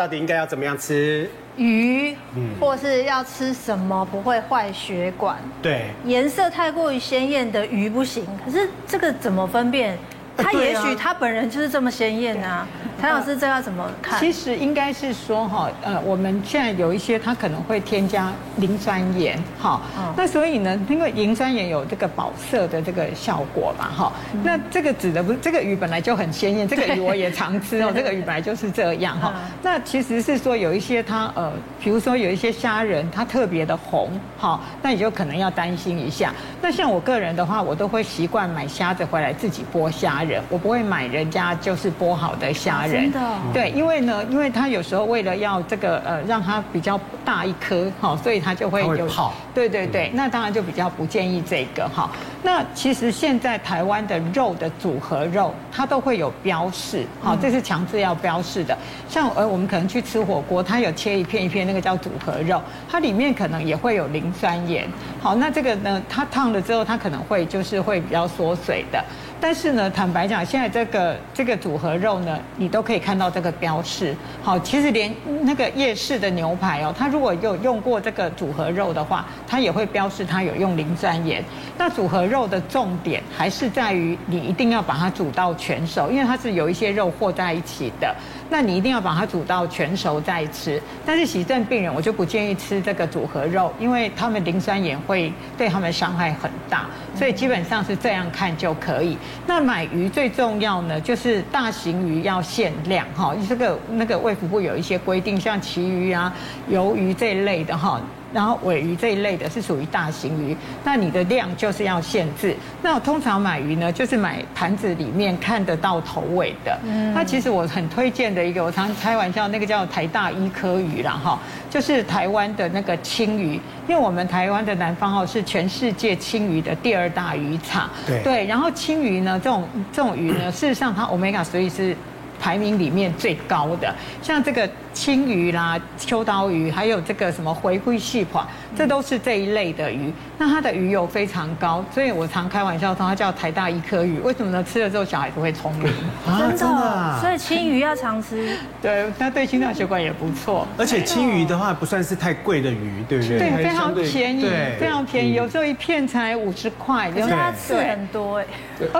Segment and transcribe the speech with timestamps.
[0.00, 1.28] 到底应该要怎么样吃
[1.58, 2.16] 鱼，
[2.58, 5.36] 或是要吃什么不会坏血管？
[5.60, 8.24] 对，颜色太过于鲜艳的鱼不行。
[8.42, 9.98] 可是这个怎么分辨？
[10.38, 12.66] 他也许他本人就是这么鲜艳啊，
[13.00, 14.18] 谭老师这要怎么看？
[14.20, 19.80] 其实应该是说哈，呃，我们现在有一些它可能会添加磷酸盐，哈，
[20.16, 24.12] 那所以呢，因为磷酸盐有这个保色的这个效果嘛，哈，
[24.42, 29.32] 那这个指的不是这个鱼本来就很鲜艳， 这个鱼我也常吃哦，这个鱼本来就是这样哈。
[29.62, 36.32] 那其实是说有一些它呃，比如说有一些虾仁它特别的红，哈，那你就可能要担心一下。
[36.60, 40.42] 那像我个人的话，我都会习惯买虾子回来自己剥虾仁。
[40.50, 52.10] 我不会买人家就是剥好的虾仁，真的，对，因为呢，因为他有时候为了要这个呃让它比较大一颗哈，所以它就会有泡，对对对，那当然就比较不建议这个哈。
[52.42, 58.76] 那其实现在台湾的肉的组合肉，它都会有标示，好，这是强制要标示的。
[59.08, 64.88] 像呃我们可能去吃火锅，它有切一片一片，那个叫组合肉，它里面可能也会有磷酸盐。
[65.20, 69.04] 好，那这个呢，它烫了之后，它可能会就是会比较缩水的。
[69.40, 74.14] 但是呢，坦白讲，现在这个这个组合肉呢，你都可以看到这个标示。
[74.42, 75.10] 好，其实连
[75.42, 81.42] 那个夜市的牛排哦，它如果有用过这个组合肉的话，它也会标示它有用磷酸盐。
[81.78, 88.14] 那组合肉的重点还是在于你一定要把它煮到全熟，因为它是有一些肉和在一起的。
[88.50, 90.82] 那你一定要把它煮到全熟再吃。
[91.06, 96.86] 但是洗肾病人，我就不建议吃这个组合肉，因为他们磷酸盐会对他们伤害很大。
[97.14, 99.16] 所以基本上是这样看就可以。
[99.46, 103.34] 那买鱼最重要呢，就是大型鱼要限量哈。
[103.48, 106.32] 这个那个卫福部有一些规定，像旗鱼啊、
[106.70, 108.00] 鱿鱼这一类的哈。
[108.32, 112.54] 然后尾鱼这一类的是属于大型鱼，那你的量就是要限制。
[112.82, 116.78] 那我通常买鱼呢，就是买盘子里面看得到头尾的。
[116.84, 127.90] 嗯，那其实我很推荐的一个，我常开玩笑，那个叫台大医科鱼啦哈，就是台湾的那个青鱼，因为我们台湾的南方哦是全世界青鱼的第二大渔场。
[128.06, 131.96] 对对，然后青鱼呢，这种这种鱼呢，事实上它 Omega 所以是。
[132.42, 138.46] 排名里面最高的，像这个青鱼啦、秋刀鱼，还有这个什么回归细款，
[138.76, 140.12] 这都是这一类的鱼。
[140.36, 144.18] 那它的鱼油非常高，所以我常开玩笑说它叫台大一颗鱼。
[144.20, 144.64] 为什么呢？
[144.64, 145.92] 吃了之后小孩子会聪明。
[146.56, 148.56] 真的，所以青鱼要常吃。
[148.82, 150.66] 对，它对心脏血管也不错。
[150.76, 153.38] 而且青鱼的话不算是太贵的鱼，对不对？
[153.38, 154.48] 对，非常便宜，
[154.78, 157.10] 非常便宜，有时候一片才五十块。
[157.10, 158.46] 可是它刺很多哎。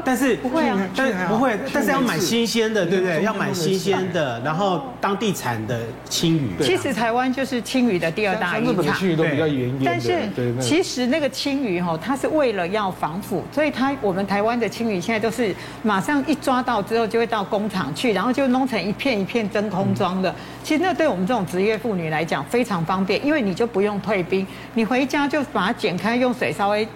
[0.04, 3.22] 但是不会啊，但是不会，但是要买新鲜的，对不对？
[3.22, 6.50] 要买新鲜的，然后当地产的青鱼。
[6.60, 8.72] 其实台湾就是青鱼的第二大渔场。
[8.72, 9.82] 日本的青鱼都比较圆圆。
[9.84, 10.28] 但是
[10.60, 20.34] 其实那个青鱼哈，它是为了要防腐，所以它我们台湾的青鱼现在都是马上一抓到之后就会到工厂去，然后就弄成一片一片真空装的。
[20.62, 26.86] 其实那对我们这种职业妇女来讲非常方便，因为你就不用退冰，你回家就把它剪开，用水稍微。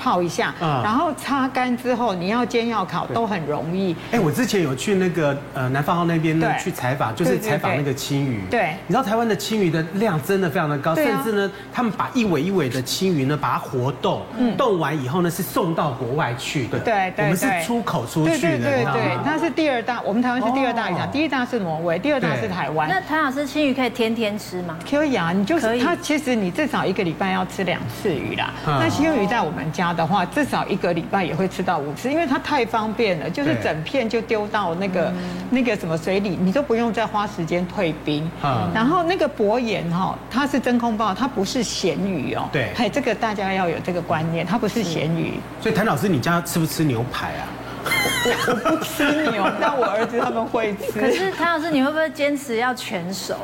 [0.00, 3.94] 泡一下，嗯然后擦干之后，你要煎要烤都很容易。
[4.10, 8.42] 哎，我之前有去那个呃南方澳那边呢去采访，就是采访那个青鱼。
[8.50, 14.22] 对，你知道台湾的青鱼的量真的非常的高，甚至呢，他们把一尾一尾的青鱼呢，把它活冻，
[14.56, 16.78] 冻完以后呢是送到国外去的。
[16.78, 18.58] 对对，我们是出口出去的。
[18.58, 22.88] 对对对，它是第二大，我们台湾是第二大渔场，第一大是挪威，第二大是台湾。
[22.88, 24.78] 那谭老师，青鱼可以天天吃吗？
[24.88, 28.52] 可以啊，你就是它，其实你至少一个礼拜要吃两次鱼啦。
[28.64, 35.12] 那青鱼在我们家的话，至少一个礼拜也会吃到五次，因为它太方便了，就是整片就丢到那个
[35.50, 38.30] 那个什么水里，你都不用再花时间退冰。
[38.74, 42.48] 然后那个薄盐哈，它是真空包，它不是咸鱼哦。
[42.52, 45.40] 对，哎，这个大家要有这个观念，它不是咸鱼。
[45.60, 47.42] 所以谭老师，你家吃不吃牛排啊？
[47.84, 51.00] 我我不吃牛，但我儿子他们会吃。
[51.00, 53.34] 可是谭老师，你会不会坚持要全熟？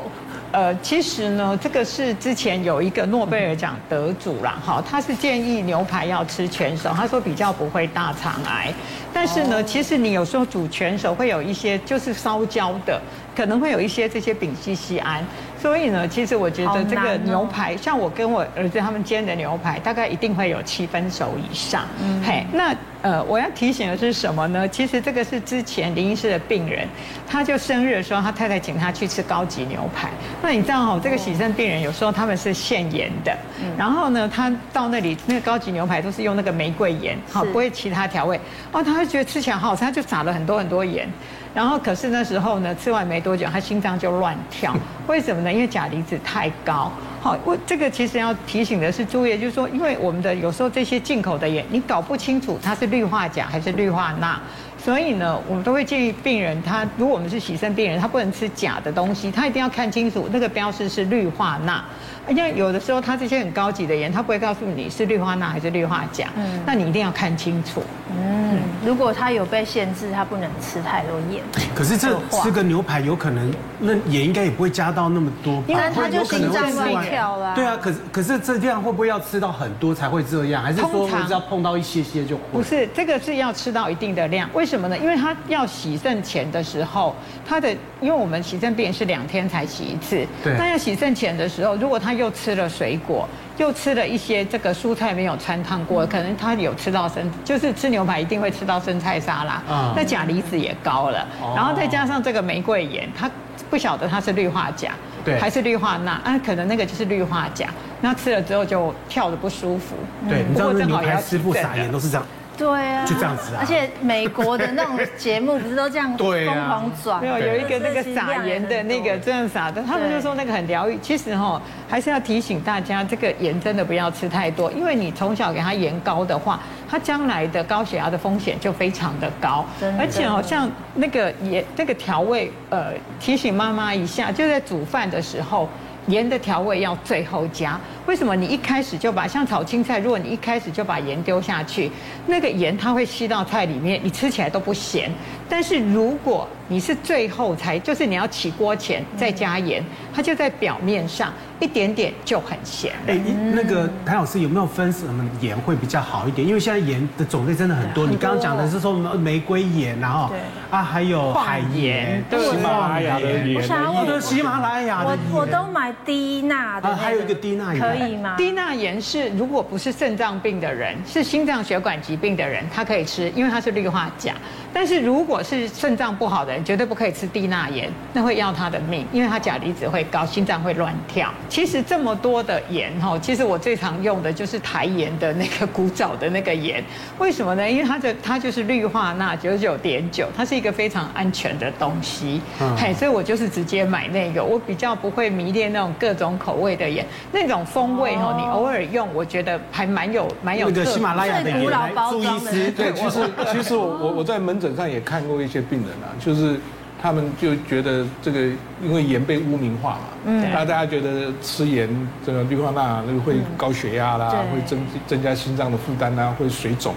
[0.51, 8.73] 呃，其实呢，这个是之前有一个诺贝尔奖得主啦，哈，他是建议牛排要吃全熟，他说比较不会大肠癌。
[9.13, 12.99] 但是呢，其实你有时候煮全熟会有一些就是烧焦的，
[13.35, 15.23] 可能会有一些这些丙烯酰胺。
[15.61, 21.83] 所以呢，其实我觉得这个牛排，像我跟我儿子他们煎的牛排，大概一定会有七分熟以上。
[22.01, 24.67] 嗯，嘿，那呃，我要提醒的是什么呢？
[24.67, 26.87] 其实这个是之前林医师的病人，
[27.27, 30.09] 他就生日的时候，他太太请他去吃高级牛排。
[30.41, 33.37] 那你知道哈，这个洗肾病人有时候他们是限盐的，
[33.77, 38.39] 然后呢，他到那里那个高级牛排都是用那个玫瑰盐，好，不会其他调味。
[38.71, 41.07] 哦，他就觉得吃起来好吃，他就撒了很多很多盐。
[41.53, 44.73] 然后可是那时候呢，吃完没多久，他心脏就乱跳。
[45.07, 45.51] 为什么呢？
[45.51, 46.91] 因为钾离子太高。
[47.21, 54.39] 好，我这个其实要提醒的是，注意，就是说，因为我们的有时候这些进口的盐，你搞不清楚它是氯化钾还是氯化钠。
[54.83, 61.83] 所以呢，我们都会建议病人，他如果我们是洗肾病人，他不能吃假的东西，他一定要看清楚那个标示是氯化钠。
[62.27, 66.27] 因为有的时候，他这些很高级的盐，他不会告诉你是氯化钠还是氯化钾。
[66.35, 67.81] 嗯，那你一定要看清楚。
[68.15, 71.41] 嗯，如果他有被限制，他不能吃太多盐。
[71.73, 75.63] 可是这吃个牛排有可能，那盐应该也不会加到那么多吧？
[75.67, 77.55] 因为他就心脏会跳啦。
[77.55, 80.61] 对啊，可是可是这样会不会要吃到很多才会这样？
[80.61, 82.43] 还是说只要碰到一些些就会？
[82.53, 84.47] 不是，这个是要吃到一定的量。
[84.53, 84.97] 为什么呢？
[84.97, 87.69] 因为他要洗肾前的时候，他的
[87.99, 90.25] 因为我们洗肾病人是两天才洗一次。
[90.43, 90.55] 对。
[90.57, 93.27] 那要洗肾前的时候，如果他又吃了水果，
[93.57, 103.29] 又吃了一些这个蔬菜没有穿烫过，可能他有吃到生，就是吃牛排一定会吃到生菜沙拉，嗯那钾离子也高了，然后再加上这个玫瑰盐，他
[103.69, 104.93] 不晓得它是氯化钾，
[105.25, 107.67] 对，还是氯化钠，啊，可能那个就是氯化钾，
[108.01, 109.95] 那吃了之后就跳的不舒服。
[110.29, 112.25] 对，你知道牛排师傅撒盐都是这样。
[112.59, 113.59] 对啊，就这样子啊。
[113.61, 117.21] 而且美国的那种节目不是都这样 疯狂转？
[117.21, 120.99] 没有，有一个那个撒盐的那个这样撒的，他们就说那个很疗愈。
[121.01, 121.59] 其实哈，
[121.89, 126.59] 还是要提醒大家，这个盐真的不要吃太多，因为你从小给他盐高的话，
[126.89, 129.65] 他将来的高血压的风险就非常的高。
[129.97, 135.67] 而且好像那个盐那个调味，呃，提醒妈妈一下，就在煮饭的时候。
[136.07, 137.79] 盐的调味要最后加，
[138.09, 138.35] 为什么？
[138.35, 141.91] 你一开始就把像炒青菜，如果你一开始就把盐丢下去，
[142.25, 145.11] 那个盐它会吸到菜里面，你吃起来都不咸。
[145.47, 151.31] 但是如果你是最后才，就是你要起锅前再加盐，它就在表面上。
[151.59, 152.93] 一点点就很咸。
[153.05, 153.19] 哎，
[153.53, 156.47] 那个谭老师有没有分什么盐会比较好一点？
[156.47, 158.07] 因为现在盐的种类真的很多。
[158.07, 160.31] 你刚刚讲的是说玫瑰盐，然后
[160.71, 163.57] 啊还有海盐，喜马拉雅的盐。
[163.57, 166.95] 我想要问喜马拉雅的，我我都买低钠的。
[166.95, 167.98] 还有一个低钠盐，
[168.37, 174.33] 低钠盐是如果不是肾脏病的人，是心脏血管疾病的人，他可以吃，因为它是氯化钾。
[174.71, 181.33] 但是如果是肾脏不好的人，绝对不可以吃低钠盐，那会要他的命，因为他钾离子会高，心脏会乱跳。
[181.49, 186.83] 其实这么多的盐哈，其实我最常用的就是台盐的那个古早的那个盐。
[187.17, 187.69] 为什么呢？
[187.69, 192.39] 因为它的它就是氯化钠九十九点九，它是一个非常安全的东西。
[192.61, 200.69] 嗯，嘿，所以我就是直接买那个，我比较不会迷恋那种各种口味的盐，那种风味哦，你偶尔用，我觉得还蛮有蛮有。
[200.69, 201.65] 那个喜马拉雅的盐，
[202.09, 203.19] 注意师对，其实
[203.53, 206.59] 其实我我我在门诊上也看过一些病人啊，就是。
[207.01, 208.41] 他们就觉得这个，
[208.83, 211.87] 因为盐被污名化嘛，嗯，那大家觉得吃盐
[212.25, 214.77] 这个氯化钠那个会高血压啦，会增
[215.07, 216.93] 增加心脏的负担啊，会水肿，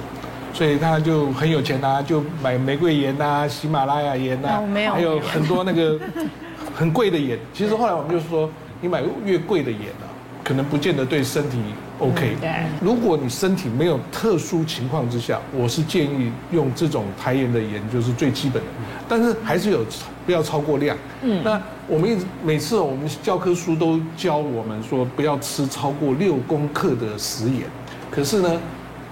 [0.52, 4.60] 所以他就很有钱呐，就买玫瑰盐呐、喜马拉雅盐呐，
[4.92, 5.96] 还有很多那个
[6.74, 7.38] 很贵的盐。
[7.54, 8.50] 其实后来我们就说，
[8.80, 10.10] 你买越贵的盐啊，
[10.42, 11.58] 可能不见得对身体。
[11.98, 12.36] OK，
[12.80, 18.68] 如果你身体没有特殊情况之下，我是建议用这种台盐的盐，就是最基本的。
[19.08, 19.84] 但是还是有
[20.26, 20.96] 不要超过量。
[21.22, 27.62] 嗯，那我们一直每次我们教科书都教我们说不要吃超过六公克的食盐。
[28.10, 28.60] 可是呢，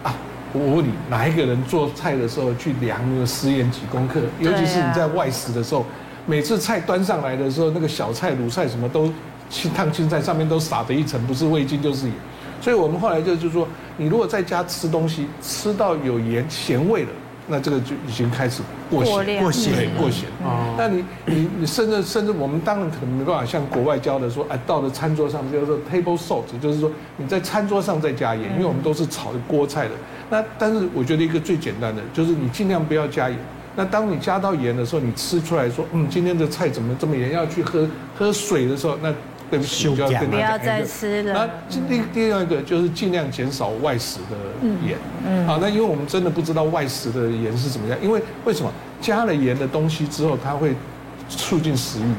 [0.02, 0.12] 啊，
[0.52, 4.20] 我问你，哪一个人做菜的时候去量那个食盐几公克？
[4.40, 5.86] 尤其是你在外食的时候，
[6.26, 9.12] 每次菜端上来的时候，那个小菜、卤菜什么都
[9.50, 12.14] 清烫青菜上面都撒的一层，不是味精就是盐。
[12.62, 13.66] 所以我们后来就就是说，
[13.96, 17.08] 你如果在家吃东西吃到有盐咸味了，
[17.48, 20.28] 那这个就已经开始过咸，过咸，过咸。
[20.44, 20.74] 哦。
[20.76, 29.92] 那你你你甚至甚至我们当然可能没办法像国外教的说，哎，到了餐桌上就是说 table salt，就是说你在餐桌上再加盐，因为我们都是炒锅菜的。
[30.28, 33.38] 那但是我觉得一个最简单的就是你尽量不要加盐。
[33.74, 37.32] 那当你加到盐的时候，你吃出来说，嗯，今天的菜怎么这么盐？
[37.32, 39.10] 要去喝喝水的时候，那。
[39.50, 41.32] 对不起，就要跟不要再吃了。
[41.32, 44.36] 那第第二个就是尽量减少外食的
[44.86, 44.96] 盐。
[45.26, 45.44] 嗯。
[45.46, 50.74] 好，那因为我们真的不知道外食的盐是怎么样，因为为什么加了盐的东西之后，它会
[51.28, 52.12] 促进食欲，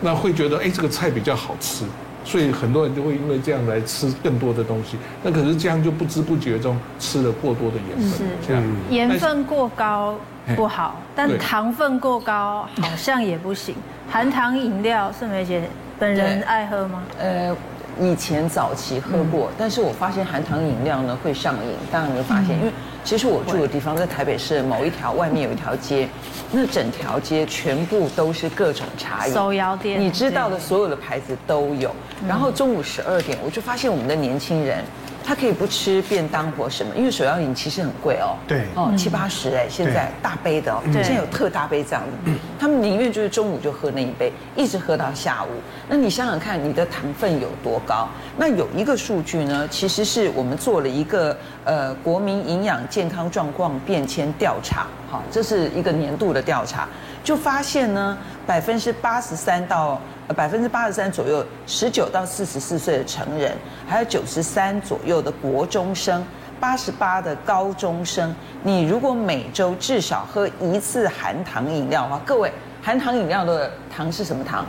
[0.00, 1.84] 那会觉得哎这个菜比较好吃，
[2.24, 4.96] 所以很多人就会因为这样来吃更多的东西。
[5.22, 8.10] 那可是这样就不知不觉中吃了过多的盐分。
[8.10, 8.24] 是。
[8.46, 8.62] 这样。
[8.90, 10.16] 盐分过高
[10.56, 13.76] 不好，但糖分过高好像也不行。
[14.10, 15.62] 含糖饮料，盛梅姐。
[16.04, 17.02] 本人爱喝吗？
[17.18, 17.56] 呃，
[17.98, 21.72] 以前早期喝过，但是我发现含糖饮料呢会上瘾。
[21.90, 22.70] 当然没有发现，因为
[23.02, 26.06] 其实我住的地方在台北市某一条外面有一条街，
[26.52, 31.90] 那整条街全部都是各种茶饮、手摇店，你知道的所有的牌子都有。
[32.28, 34.84] 然后中午十二点，我就发现我们的年轻人
[35.26, 38.36] 他可以不吃便当或什么，因为手摇饮其实很贵哦。
[38.46, 45.48] 对，哦，七八十哎，现在大杯的哦，现在有特大杯这样的，他们宁愿就是中午就喝那一杯，一直喝到下午。
[45.88, 48.06] 那你想想看，你的糖分有多高？
[48.36, 56.86] 那有一个数据呢，其实是我们做了一个呃国民营养健康状况变迁调查，好，这是一个年度的调查，
[57.22, 59.98] 就发现呢，百分之八十三到。
[60.34, 63.52] 百分之八十三左右，十九到四十四岁的成人，
[63.86, 66.24] 还有九十三左右的国中生，
[66.58, 68.34] 八十八的高中生。
[68.62, 72.50] 你如果每周至少喝一次含糖饮料的话，各位，
[72.82, 74.64] 含糖饮料的糖是什么糖？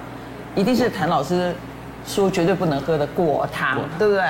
[0.55, 1.53] 一定是谭老师
[2.05, 4.23] 说绝对不能喝的果糖，对不对？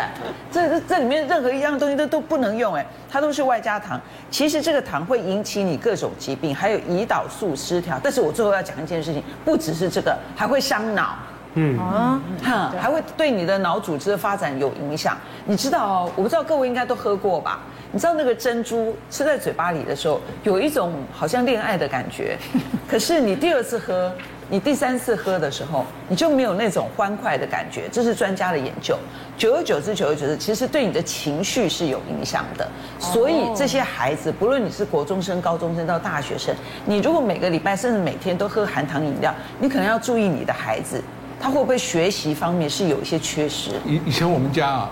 [0.51, 3.99] 这这这里面任何一样东西都都不能用，哎，它都是外加糖。
[4.31, 7.99] 其实这个糖会引起你各种疾病，还有胰岛素失调。
[8.01, 11.17] 但是我最后要讲一件事情，不只是这个，还会伤脑。
[11.57, 15.17] 嗯啊，哈，还会对你的脑组织的发展有影响。
[15.45, 17.61] 你知道哦，我不知道各位应该都喝过吧？
[17.93, 22.37] 你知道那个珍珠吃在嘴巴里的时候，有一种好像恋爱的感觉。
[22.89, 24.11] 可是你第二次喝，
[24.47, 27.89] 你第三次喝的时候，你就没有那种欢快的感觉。
[27.91, 28.95] 这是专家的研究。
[29.35, 32.69] 久而久之，久而久之，其实对你的情绪是有影响的。
[32.99, 36.53] 所以这些孩子，不论你是国中生、高中生到大学生，
[36.85, 41.01] 你如果每个礼拜甚至每天都喝含糖饮料，你可能要注意你的孩子，
[41.39, 43.71] 他会不会学习方面是有一些缺失？
[43.83, 44.91] 以以前我们家啊，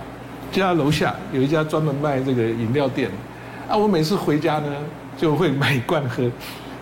[0.51, 3.11] 家楼下有一家专门卖这个饮料店，
[3.69, 4.75] 啊，我每次回家呢
[5.15, 6.23] 就会买一罐喝。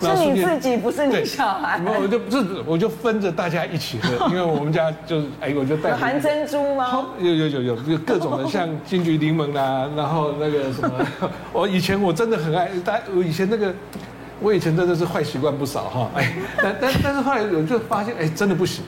[0.05, 1.77] 是你自己，不是你小孩。
[1.79, 5.95] 没有，我就不是，我就分着大家一起喝，因为我们家就是哎，我就带。
[5.95, 7.05] 含珍珠吗？
[7.19, 11.07] 有有有有，就各种的，像金桔柠檬啊，然后那个什么，
[11.53, 13.73] 我以前我真的很爱，但我以前那个，
[14.39, 18.83] 我以前真的是坏习惯不少哈，哎，但但但是后来我就发现，哎，真的不行，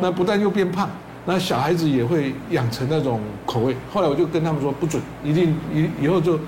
[0.00, 0.88] 那不但又变胖，
[1.24, 3.76] 那小孩子也会养成那种口味。
[3.92, 6.38] 后来我就跟他们说，不准，一定以以后就。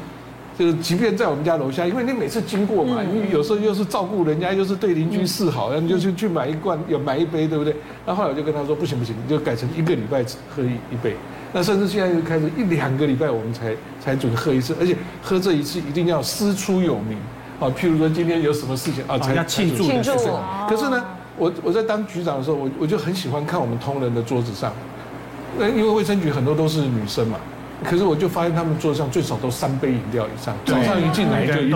[0.56, 7.74] 就是，即便在我们家楼下，因为你每次经过嘛，你有时候又是照顾人家，又是对邻居示好，然后你就去去买一罐，有买一杯，对不对？
[8.06, 11.16] 那后来我就跟他说，不行不行，你就改成一个礼拜只喝一一杯。
[11.52, 17.18] 那甚至现在又开始一两个礼拜我们才才准喝一次，而且喝这一次一定要师出有名，
[17.58, 20.12] 啊，譬如说今天有什么事情啊，才要庆祝庆祝。
[20.68, 21.04] 可是呢，
[21.36, 24.72] 我我在当局长的时候，我我就很喜欢看我们通人的桌子上，
[25.58, 27.38] 那因为卫生局很多都是女生嘛。
[27.82, 31.70] 可是我就发现他们桌上最少都三杯饮料以上，早上一进来就一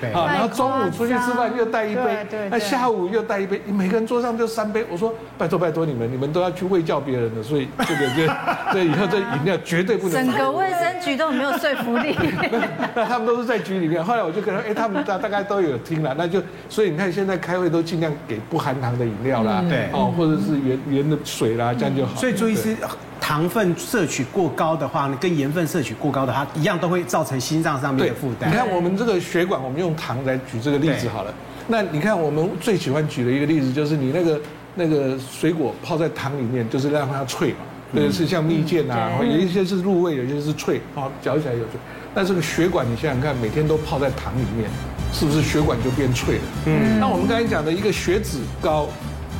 [0.00, 4.84] 杯，啊，然后中午出去吃饭又带一杯，那下午又带一杯，每个人桌上就三杯。
[4.90, 8.32] 我说拜托拜托你们，你们都要去喂教别人的，所以这个就
[8.72, 10.24] 这以后这饮料绝对不能。
[10.24, 12.16] 整个卫生局都没有说服力。
[12.94, 22.14] 那他们都是在局里面，后来我就跟他说，哎，他们大大概都有听了，那就所以你看现在开会都尽量给不含糖的饮料啦，对，哦，或者是原原的水啦，这样就好。
[22.16, 22.76] 所以注意是。
[23.20, 28.50] 糖分摄取过高的话呢，跟盐分摄取过高的话，一样都会造成心脏上面的负担。
[28.50, 31.34] 你看我们这个血管，我们用糖来举这个例子好了。
[31.66, 34.40] 那你看我们最喜欢举的一个例子，就是你那个
[34.74, 37.56] 那个水果泡在糖里面，就是让它脆嘛。
[37.94, 41.78] 对，是像蜜饯啊，有一些是入味，有一些是脆，啊，嚼起来有脆。
[42.14, 44.68] 那这个血管，你想想看，每天都泡在糖里面，
[45.12, 46.42] 是不是血管就变脆了？
[46.66, 46.98] 嗯。
[46.98, 48.88] 那我们刚才讲的一个血脂高。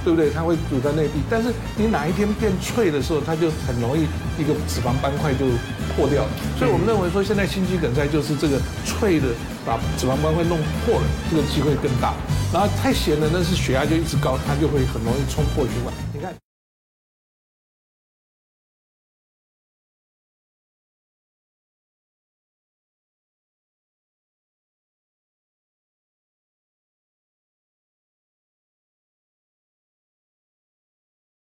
[0.05, 0.31] 对不对？
[0.31, 4.03] 它会堵在内壁，但是你哪一天变脆的时候，它就很容易
[4.39, 5.47] 一个脂肪斑块就
[5.97, 6.31] 破掉了。
[6.59, 9.29] 所以我们认为说，现在心肌梗塞就是这个脆的
[9.65, 12.13] 把脂肪斑块弄破了，这个机会更大。
[12.53, 15.93] 然后太咸了，那是血压就一直高，它就会很容易冲破血管。